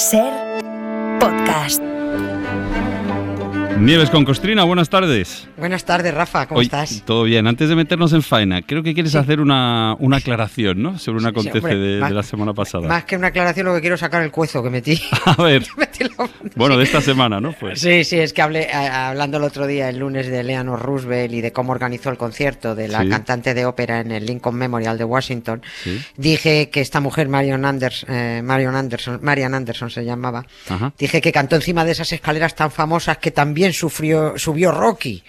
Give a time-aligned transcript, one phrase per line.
[0.00, 0.32] Ser
[1.20, 1.99] podcast.
[3.80, 5.48] Nieves con Costrina, buenas tardes.
[5.56, 7.02] Buenas tardes, Rafa, ¿cómo Oye, estás?
[7.06, 7.46] Todo bien.
[7.46, 10.98] Antes de meternos en faena, creo que quieres hacer una, una aclaración, ¿no?
[10.98, 12.86] Sobre un Sí, acontece hombre, de, la semana pasada.
[12.86, 15.00] Más que una aclaración, lo que quiero es sacar el cuezo que metí.
[15.24, 17.52] A ver, Metí la- bueno, de esta semana, ¿no?
[17.58, 17.80] Pues.
[17.80, 21.40] Sí, sí, es que hablé, hablando el otro día, el lunes, de Eleanor Roosevelt y
[21.40, 23.08] de cómo organizó el concierto de la Sí.
[23.08, 25.62] cantante de ópera en el Lincoln Memorial de Washington,
[26.18, 30.92] dije que esta mujer, Marion, Anders, eh, Marion Anderson, Marian Anderson se llamaba, Ajá.
[30.98, 35.22] dije que cantó encima de esas escaleras tan famosas que también sufrió, subió Rocky.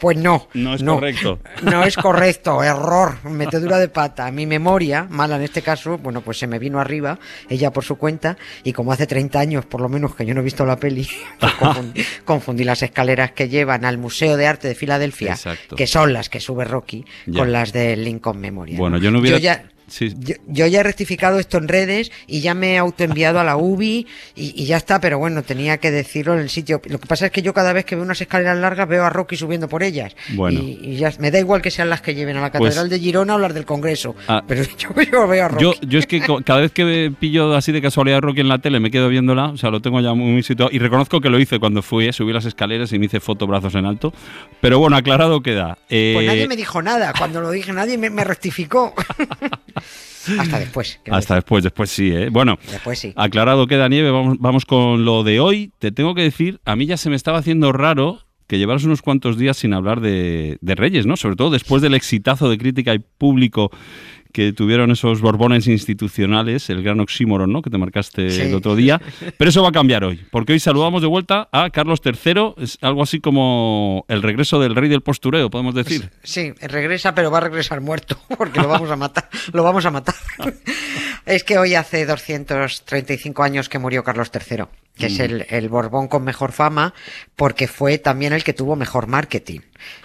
[0.00, 0.48] Pues no.
[0.54, 1.38] No es correcto.
[1.62, 4.28] No es correcto, error, metedura de pata.
[4.32, 7.94] Mi memoria, mala en este caso, bueno, pues se me vino arriba, ella por su
[7.96, 10.74] cuenta, y como hace 30 años, por lo menos que yo no he visto la
[10.76, 11.06] peli,
[11.38, 15.76] pues confundí, confundí las escaleras que llevan al Museo de Arte de Filadelfia, Exacto.
[15.76, 17.38] que son las que sube Rocky, Ya.
[17.38, 18.76] con las del Lincoln Memorial.
[18.76, 20.14] Bueno, yo no hubiera- ya, Sí.
[20.18, 23.56] yo, yo ya he rectificado esto en redes y ya me he autoenviado a la
[23.56, 26.80] UBI y, y ya está, pero bueno, tenía que decirlo en el sitio.
[26.86, 29.10] Lo que pasa es que yo cada vez que veo unas escaleras largas veo a
[29.10, 30.14] Rocky subiendo por ellas.
[30.30, 30.60] Bueno.
[30.60, 32.88] Y, y ya me da igual que sean las que lleven a la Pues- Catedral
[32.88, 34.14] de Girona o las del Congreso.
[34.28, 34.42] Ah.
[34.46, 35.62] pero yo, yo veo a Rocky.
[35.64, 38.58] Yo, yo es que cada vez que pillo así de casualidad a Rocky en la
[38.58, 41.38] tele me quedo viéndola, o sea, lo tengo ya muy situado y reconozco que lo
[41.40, 44.12] hice cuando fui, eh, subí las escaleras y me hice foto brazos en alto,
[44.60, 45.78] pero bueno, aclarado queda.
[45.88, 47.12] Eh, Pues nadie me dijo nada.
[47.18, 48.94] Cuando lo dije, nadie me, me rectificó.
[50.38, 51.00] Hasta después.
[51.10, 51.34] Hasta decir.
[51.36, 52.28] después, después sí, ¿eh?
[52.30, 53.12] Bueno, Después sí.
[53.16, 55.72] aclarado queda nieve, vamos, vamos con lo de hoy.
[55.78, 59.00] Te tengo que decir, a mí ya se me estaba haciendo raro que llevaras unos
[59.00, 61.16] cuantos días sin hablar de, de Reyes, ¿no?
[61.16, 63.70] Sobre todo después del exitazo de crítica y público
[64.32, 67.62] que tuvieron esos borbones institucionales, el gran oxímoron, ¿no?
[67.62, 68.42] Que te marcaste Sí.
[68.42, 69.00] el otro día.
[69.38, 72.78] Pero eso va a cambiar hoy, porque hoy saludamos de vuelta a Carlos III, es
[72.80, 76.10] algo así como el regreso del rey del postureo, podemos decir.
[76.22, 79.28] Sí, regresa, pero va a regresar muerto, porque lo vamos a matar.
[79.52, 80.14] Lo vamos a matar.
[81.26, 84.64] es que hoy hace 235 años que murió Carlos III,
[84.96, 86.92] que es el, el Borbón con mejor fama,
[87.36, 89.60] porque fue también el que tuvo mejor marketing.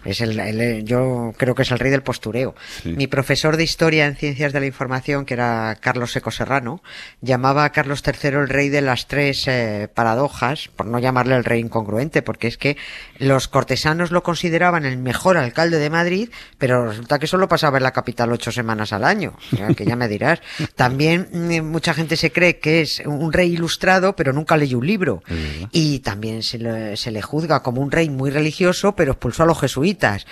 [0.05, 2.55] Es el, el- yo creo que es el rey del postureo.
[2.82, 2.93] Sí.
[2.93, 6.82] Mi profesor de historia en ciencias de la información, que era Carlos Seco Serrano,
[7.20, 11.43] llamaba a Carlos III el rey de las tres eh, paradojas, por no llamarle el
[11.43, 12.77] rey incongruente, porque es que
[13.17, 17.83] los cortesanos lo consideraban el mejor alcalde de Madrid, pero resulta que solo pasaba en
[17.83, 20.39] la capital ocho semanas al año, o sea, que ya me dirás.
[20.76, 24.84] También mm, mucha gente se cree que es un rey ilustrado, pero nunca leyó un
[24.85, 25.23] libro.
[25.71, 29.45] Y también se le, se le juzga como un rey muy religioso, pero expulsó a
[29.45, 30.25] los jesuitas.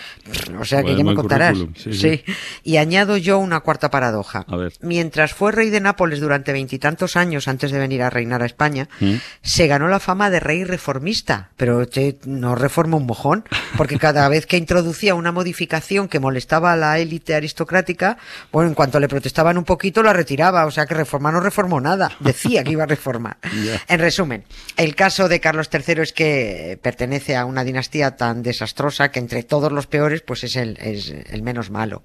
[0.59, 1.57] O sea que ya me contarás.
[1.57, 1.93] sí, sí.
[1.93, 2.23] sí.
[2.63, 4.45] Y añado yo una cuarta paradoja.
[4.47, 4.73] A ver.
[4.81, 8.89] Mientras fue rey de Nápoles durante veintitantos años antes de venir a reinar a España,
[8.99, 9.15] ¿Mm?
[9.41, 11.49] se ganó la fama de rey reformista.
[11.57, 13.43] Pero che, no reforma un mojón,
[13.77, 18.17] porque cada vez que introducía una modificación que molestaba a la élite aristocrática,
[18.51, 20.65] bueno, en cuanto le protestaban un poquito, la retiraba.
[20.65, 22.11] O sea que reformar no reformó nada.
[22.19, 23.37] Decía que iba a reformar.
[23.87, 24.32] En resumen,
[24.77, 29.43] el caso de Carlos III es que pertenece a una dinastía tan desastrosa que entre
[29.43, 32.01] todos los peores, pues es el, es el menos malo.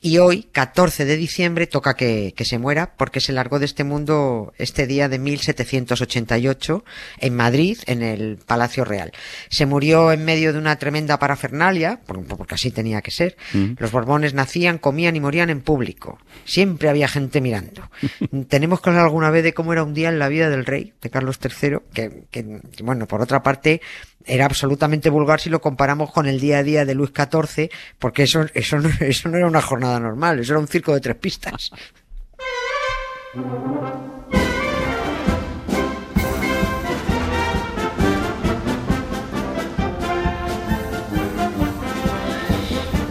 [0.00, 3.84] Y hoy, 14 de diciembre, toca que, que se muera porque se largó de este
[3.84, 6.84] mundo este día de 1788
[7.18, 9.12] en Madrid, en el Palacio Real.
[9.48, 13.36] Se murió en medio de una tremenda parafernalia, por- porque así tenía que ser.
[13.52, 13.72] Mm.
[13.78, 16.18] Los Borbones nacían, comían y morían en público.
[16.44, 17.90] Siempre había gente mirando.
[18.48, 20.92] Tenemos que hablar alguna vez de cómo era un día en la vida del rey,
[21.00, 21.59] de Carlos III,
[21.92, 23.80] que, que, bueno, por otra parte,
[24.24, 28.24] era absolutamente vulgar si lo comparamos con el día a día de Luis XIV, porque
[28.24, 31.16] eso, eso, no, eso no era una jornada normal, eso era un circo de tres
[31.16, 31.70] pistas.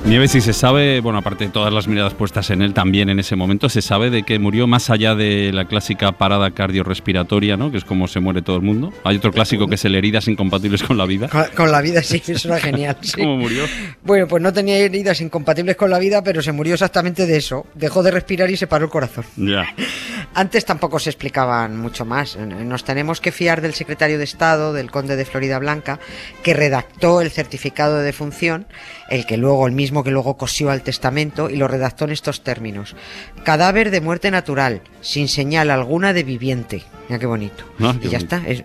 [0.10, 3.20] Nieves, si se sabe, bueno, aparte de todas las miradas puestas en él también en
[3.20, 7.70] ese momento, se sabe de que murió más allá de la clásica parada cardiorrespiratoria, ¿no?
[7.72, 8.92] Que es como se muere todo el mundo.
[9.04, 11.28] Hay otro clásico que es el heridas incompatibles con la vida.
[11.28, 12.98] Con, con la vida sí, eso era genial.
[13.02, 13.22] sí.
[13.22, 13.66] ¿Cómo murió?
[14.02, 17.68] Bueno, pues no tenía heridas incompatibles con la vida, pero se murió exactamente de eso.
[17.76, 19.26] Dejó de respirar y se paró el corazón.
[19.38, 19.68] Ya.
[20.34, 22.36] Antes tampoco se explicaban mucho más.
[22.38, 26.00] Nos tenemos que fiar del secretario de Estado, del conde de Florida Blanca,
[26.44, 28.68] que redactó el certificado de defunción,
[29.10, 32.44] el que luego, el mismo que luego cosió al testamento, y lo redactó en estos
[32.44, 32.96] términos.
[33.44, 36.84] Cadáver de muerte natural, sin señal alguna de viviente.
[37.08, 37.64] Mira qué bonito.
[37.80, 38.36] Ah, qué y ya bonito.
[38.36, 38.64] está, es-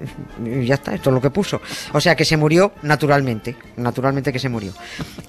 [0.67, 1.63] ya está, esto es lo que puso.
[1.93, 4.73] O sea que se murió naturalmente, naturalmente que se murió.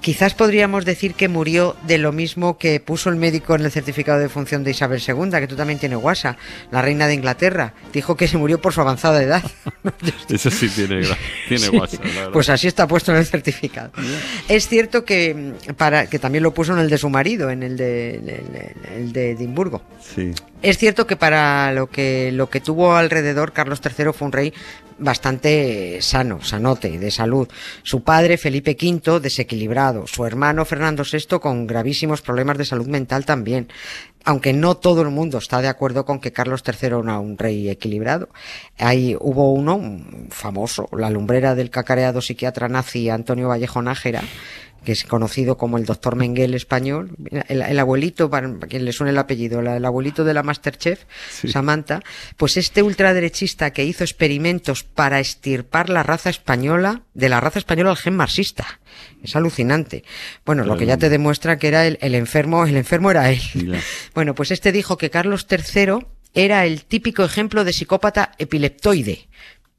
[0.02, 4.18] Quizás podríamos decir que murió de lo mismo que puso el médico en el certificado
[4.18, 6.36] de defunción de Isabel II, que tú también tienes guasa,
[6.70, 7.74] la reina de Inglaterra.
[7.92, 9.42] Dijo que se murió por su avanzada edad.
[10.28, 11.02] Eso sí tiene,
[11.48, 11.98] tiene guasa.
[12.32, 13.90] Pues así está puesto en el certificado.
[14.48, 17.62] Es cierto que mm, para que también lo puso en el de su marido, en
[17.62, 18.42] el de,
[18.96, 19.82] el de Edimburgo.
[20.00, 20.32] Sí.
[20.62, 24.54] Es cierto que para lo que, lo que tuvo alrededor, Carlos III fue un rey
[24.98, 27.48] bastante sano, sanote, de salud.
[27.82, 30.06] Su padre, Felipe V, desequilibrado.
[30.06, 33.68] Su hermano, Fernando VI, con gravísimos problemas de salud mental también.
[34.24, 37.68] Aunque no todo el mundo está de acuerdo con que Carlos III era un rey
[37.68, 38.28] equilibrado.
[38.78, 39.80] Ahí hubo uno
[40.30, 44.24] famoso, la lumbrera del cacareado psiquiatra nazi Antonio Vallejo Nájera,
[44.86, 47.10] que es conocido como el doctor Menguel español,
[47.48, 52.02] el, abuelito, para quien le suene el apellido, el abuelito de la Masterchef, Samantha,
[52.36, 57.90] pues este ultraderechista que hizo experimentos para estirpar la raza española, de la raza española
[57.90, 58.78] al gen marxista.
[59.24, 60.04] Es alucinante.
[60.44, 63.40] Bueno, lo que ya te demuestra que era el, enfermo, el enfermo era él.
[64.14, 69.26] Bueno, pues este dijo que Carlos III era el típico ejemplo de psicópata epileptoide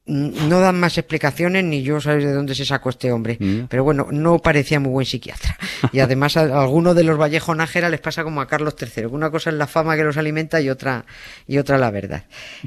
[0.08, 3.36] no dan más explicaciones ni yo sabes de dónde se sacó este hombre.
[3.38, 3.66] Mm.
[3.68, 5.56] Pero bueno, no parecía muy buen psiquiatra.
[5.92, 9.06] Y además a, algunos de los Vallejo Nájera les pasa como a Carlos III.
[9.06, 11.04] Una cosa es la fama que los alimenta y otra,
[11.46, 12.24] y otra la verdad.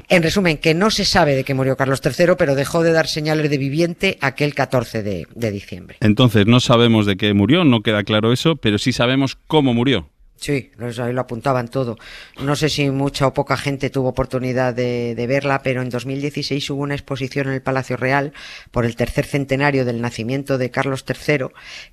[0.08, 3.06] En resumen, que no se sabe de qué murió Carlos III, pero dejó de dar
[3.06, 5.98] señales de viviente aquel 14 de, de diciembre.
[6.00, 10.08] Entonces, no sabemos de qué murió, no queda claro eso, pero sí sabemos cómo murió.
[10.42, 11.96] Sí, ahí lo apuntaban todo.
[12.40, 16.82] No sé si mucha o poca gente tuvo oportunidad de, verla, pero en 2016 hubo
[16.82, 18.32] una exposición en el Palacio Real
[18.72, 21.46] por el tercer centenario del nacimiento de Carlos III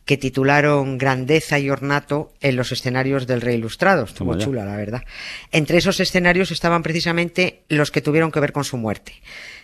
[0.04, 4.06] que titularon Grandeza y ornato en los escenarios del Rey Ilustrado.
[4.06, 5.04] Estuvo chula, la verdad.
[5.52, 9.14] Entre esos escenarios estaban precisamente los que tuvieron que ver con su muerte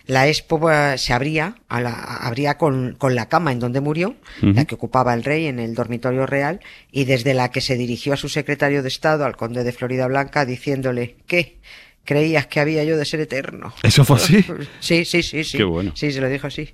[0.06, 4.14] la expo eh, se abría, a la, abría con, con, la cama en donde murió,
[4.40, 6.60] la que ocupaba el rey en el dormitorio real,
[6.92, 10.06] y desde la que se dirigió a su secretario de Estado, al conde de Florida
[10.06, 11.58] Blanca, diciéndole que
[12.06, 13.74] creías que había yo de ser eterno.
[13.82, 14.44] ¿Eso fue así?
[14.80, 15.58] Sí, sí, sí, sí.
[15.58, 15.92] Qué bueno.
[15.94, 16.72] Sí, se lo dijo así.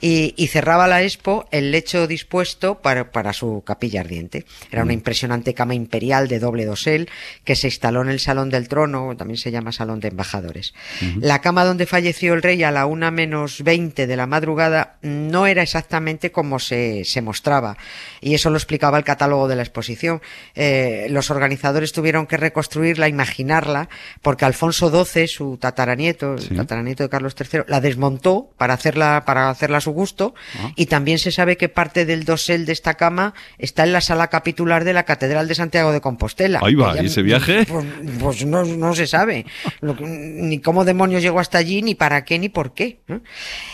[0.00, 4.46] Y, y cerraba la expo el lecho dispuesto para, para su capilla ardiente.
[4.70, 4.94] Era una mm.
[4.94, 7.08] impresionante cama imperial de doble dosel
[7.44, 10.74] que se instaló en el Salón del Trono, también se llama Salón de Embajadores.
[11.20, 15.46] La cama donde falleció el rey a la una menos veinte de la madrugada no
[15.46, 17.76] era exactamente como se, se mostraba.
[18.20, 20.22] Y eso lo explicaba el catálogo de la exposición.
[20.54, 23.88] Eh, los organizadores tuvieron que reconstruirla, imaginarla,
[24.22, 29.24] porque al Alfonso XII, su tataranieto, el tataranieto de Carlos III, la desmontó para hacerla,
[29.26, 30.70] para hacerla a su gusto, ah.
[30.76, 34.28] y también se sabe que parte del dosel de esta cama está en la sala
[34.28, 36.60] capitular de la Catedral de Santiago de Compostela.
[36.62, 37.66] Ahí va, ¿y ese viaje?
[37.66, 37.84] Pues,
[38.20, 39.46] pues no, se sabe,
[39.80, 43.00] ni cómo demonios llegó hasta allí, ni para qué, ni por qué.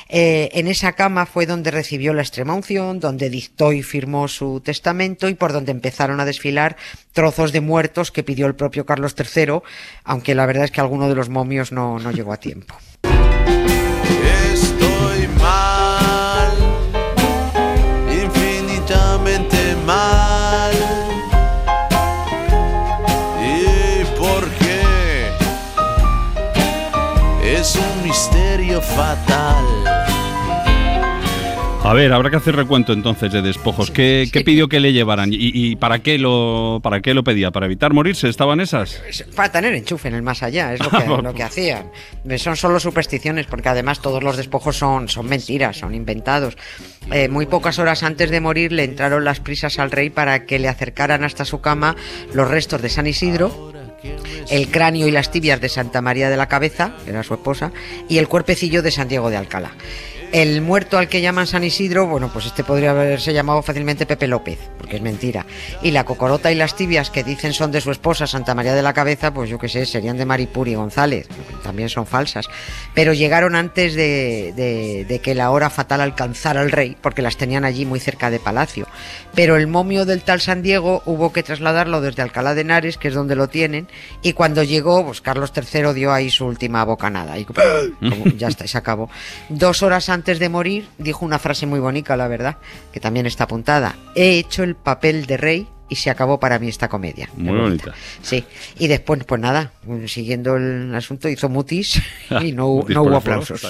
[0.09, 4.63] Eh, en esa cama fue donde recibió la extrema unción, donde dictó y firmó su
[4.65, 6.77] testamento y por donde empezaron a desfilar
[7.13, 9.61] trozos de muertos que pidió el propio Carlos III,
[10.05, 12.75] aunque la verdad es que alguno de los momios no, no llegó a tiempo.
[14.53, 16.53] Estoy mal,
[18.11, 20.73] infinitamente mal.
[23.43, 24.83] ¿Y por qué?
[27.43, 29.78] Es un misterio fatal.
[31.89, 33.91] A ver, habrá que hacer recuento entonces de despojos.
[33.91, 35.31] ¿Qué, pidió que le llevaran?
[35.33, 37.51] ¿Y, para, qué lo, para qué lo pedía?
[37.51, 38.29] ¿Para evitar morirse?
[38.29, 39.03] ¿Estaban esas?
[39.35, 41.91] Para tener enchufe en el más allá, es lo que, lo que hacían.
[42.37, 46.59] Son solo supersticiones, porque además todos los despojos son, son mentiras, son inventados.
[47.11, 50.59] Eh, muy pocas horas antes de morir le entraron las prisas al rey para que
[50.59, 51.97] le acercaran hasta su cama
[52.35, 53.73] los restos de San Isidro
[54.51, 57.73] el cráneo y las tibias de Santa María de la Cabeza, que era su esposa,
[58.09, 59.73] y el cuerpecillo de San Diego de Alcalá.
[60.31, 64.27] El muerto al que llaman San Isidro, bueno, pues este podría haberse llamado fácilmente Pepe
[64.27, 65.47] López, porque es mentira.
[65.83, 68.83] Y la cocorota y las tibias que dicen son de su esposa Santa María de
[68.83, 71.29] la Cabeza, pues yo qué sé, serían de Maripuri González,
[71.63, 72.47] también son falsas.
[72.93, 77.87] Pero llegaron antes de, que la hora fatal alcanzara al rey, porque las tenían allí
[77.87, 78.87] muy cerca de Palacio.
[79.35, 83.09] Pero el momio del tal San Diego hubo que trasladarlo desde Alcalá de Henares, que
[83.09, 83.89] es donde lo tienen,
[84.21, 87.39] y cuando llegó, pues Carlos III dio ahí su última bocanada.
[87.39, 87.47] Y
[88.37, 89.09] ya está, se acabó.
[89.49, 92.57] Dos horas antes antes de morir dijo una frase muy bonita, la verdad,
[92.93, 93.95] que también está apuntada.
[94.17, 97.29] He hecho el papel de rey y se acabó para mí esta comedia.
[97.37, 97.95] Muy bonita.
[98.23, 98.45] Sí,
[98.79, 99.73] y después, pues nada,
[100.07, 102.01] siguiendo el asunto, hizo mutis
[102.41, 103.67] y no, hubo aplausos.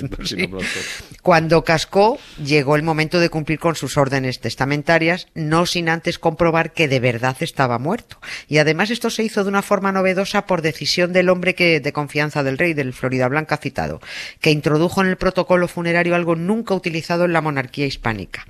[1.23, 6.73] Cuando cascó, llegó el momento de cumplir con sus órdenes testamentarias, no sin antes comprobar
[6.73, 8.19] que de verdad estaba muerto.
[8.49, 11.93] Y además esto se hizo de una forma novedosa por decisión del hombre que de
[11.93, 14.01] confianza del rey, del Florida Blanca citado,
[14.41, 18.47] que introdujo en el protocolo funerario algo nunca utilizado en la monarquía hispánica.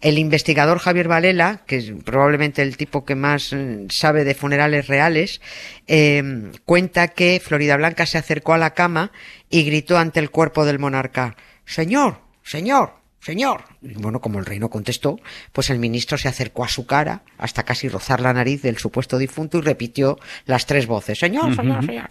[0.00, 4.86] El investigador Javier Valela, que es probablemente el tipo que más mm, sabe de funerales
[4.86, 5.40] reales,
[5.86, 9.12] em, cuenta que Florida Blanca se acercó a la cama
[9.50, 13.64] y gritó ante el cuerpo del monarca Señor, señor, señor.
[13.82, 15.18] Y bueno, como el rey no contestó,
[15.52, 19.16] pues el ministro se acercó a su cara hasta casi rozar la nariz del supuesto
[19.16, 22.08] difunto y repitió las tres voces, señor, señor, señor.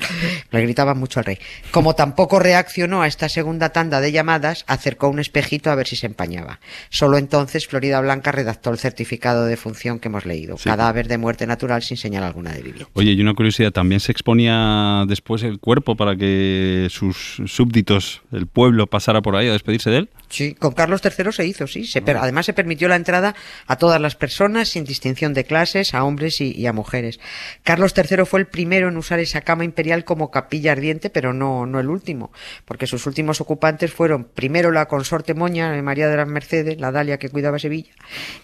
[0.51, 1.37] Le gritaban mucho al rey.
[1.71, 5.97] Como tampoco reaccionó a esta segunda tanda de llamadas, acercó un espejito a ver si
[5.97, 6.59] se empañaba.
[6.89, 10.57] Solo entonces Florida Blanca redactó el certificado de función que hemos leído.
[10.57, 10.69] Sí.
[10.69, 12.87] Cadáver de muerte natural sin señal alguna de vivir.
[12.93, 18.47] Oye, y una curiosidad, también se exponía después el cuerpo para que sus súbditos, el
[18.47, 20.09] pueblo, pasara por ahí a despedirse de él.
[20.31, 21.85] Sí, con Carlos III se hizo, sí.
[21.85, 23.35] Se per- además se permitió la entrada
[23.67, 27.19] a todas las personas sin distinción de clases, a hombres y, y a mujeres.
[27.63, 31.65] Carlos III fue el primero en usar esa cama imperial como capilla ardiente, pero no,
[31.65, 32.31] no el último,
[32.63, 36.91] porque sus últimos ocupantes fueron primero la consorte moña, eh, María de las Mercedes, la
[36.93, 37.91] Dalia que cuidaba Sevilla,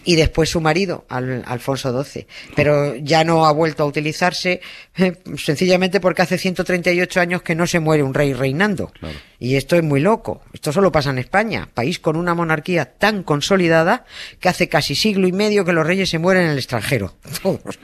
[0.04, 2.26] y después su marido, Al- Alfonso XII.
[2.54, 4.60] Pero ya no ha vuelto a utilizarse,
[4.98, 8.92] eh, sencillamente porque hace 138 años que no se muere un rey reinando.
[9.40, 10.42] Y esto es muy loco.
[10.52, 14.04] Esto solo pasa en España, país con una monarquía tan consolidada
[14.40, 17.14] que hace casi siglo y medio que los reyes se mueren en el extranjero.
[17.42, 17.78] Todos.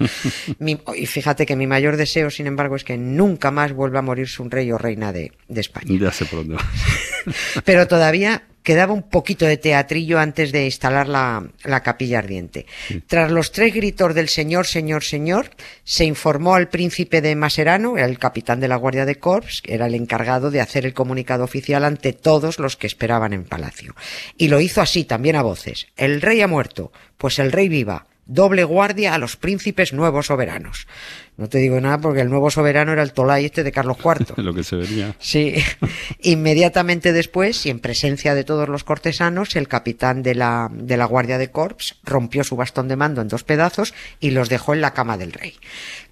[0.97, 4.43] Y fíjate que mi mayor deseo, sin embargo, es que nunca más vuelva a morirse
[4.43, 5.87] un rey o reina de, España.
[5.87, 6.59] Ya.
[7.65, 12.67] Pero todavía quedaba un poquito de teatrillo antes de instalar la, la capilla ardiente.
[13.07, 15.51] Tras los tres gritos del señor, señor, señor,
[15.85, 19.87] se informó al príncipe de Maserano, el capitán de la Guardia de Corps, que era
[19.87, 23.95] el encargado de hacer el comunicado oficial ante todos los que esperaban en palacio.
[24.39, 25.87] Y lo hizo así, también a voces.
[25.97, 28.07] El rey ha muerto, pues el rey viva.
[28.27, 30.87] Doble guardia a los príncipes nuevos soberanos.
[31.37, 34.35] No te digo nada porque el nuevo soberano era el Tolai este de Carlos IV.
[34.43, 35.15] Lo que se venía.
[35.19, 35.55] Sí,
[36.23, 41.05] inmediatamente después y en presencia de todos los cortesanos, el capitán de la, de la
[41.05, 44.81] Guardia de Corps rompió su bastón de mando en dos pedazos y los dejó en
[44.81, 45.55] la cama del rey.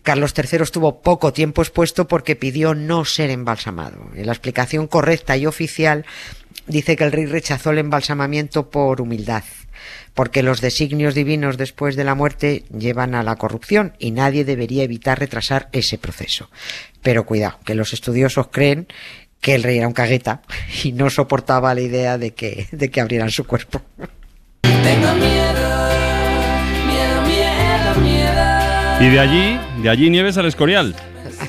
[0.03, 4.11] Carlos III estuvo poco tiempo expuesto porque pidió no ser embalsamado.
[4.15, 6.05] En la explicación correcta y oficial
[6.67, 9.45] dice que el rey rechazó el embalsamamiento por humildad,
[10.15, 14.83] porque los designios divinos después de la muerte llevan a la corrupción y nadie debería
[14.83, 16.51] evitar retrasar ese proceso.
[17.03, 18.87] Pero cuidado, que los estudiosos creen
[19.41, 20.43] que el rey era un cagueta
[20.85, 23.83] y no soportaba la idea de que, de que abrieran su cuerpo.
[24.63, 25.89] Tengo miedo,
[26.87, 29.01] miedo, miedo, miedo.
[29.01, 30.95] Y de allí, de allí Nieves al Escorial.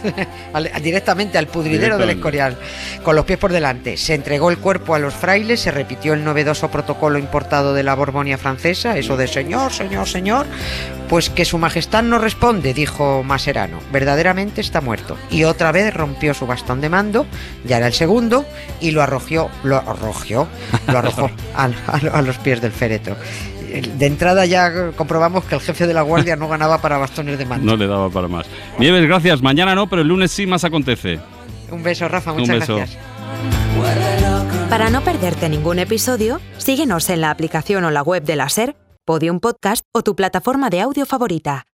[0.53, 2.09] Al- directamente al pudridero del.
[2.17, 2.57] Escorial,
[3.03, 3.97] con los pies por delante.
[3.97, 7.95] Se entregó el cuerpo a los frailes, se repitió el novedoso protocolo importado de la
[7.95, 10.45] Borbonia francesa, eso de señor, señor, señor.
[11.09, 13.79] Pues que su majestad no responde, dijo Maserano.
[13.91, 15.17] Verdaderamente está muerto.
[15.29, 17.25] Y otra vez rompió su bastón de mando,
[17.65, 18.45] ya era el segundo,
[18.79, 20.47] y lo arrojió, lo arrojió,
[20.87, 23.15] lo arrojó a, a- a los pies del féretro.
[23.81, 27.45] De entrada ya comprobamos que el jefe de la guardia no ganaba para bastones de
[27.45, 27.65] mando.
[27.65, 28.45] No le daba para más.
[28.77, 29.41] Nieves, gracias.
[29.41, 31.19] Mañana no, pero el lunes sí más acontece.
[31.71, 32.75] Un beso, Rafa, Un muchas beso.
[32.77, 32.99] gracias.
[34.69, 38.75] Para no perderte ningún episodio, síguenos en la aplicación o la web de la SER,
[39.05, 41.65] Podium Podcast o tu plataforma de audio favorita.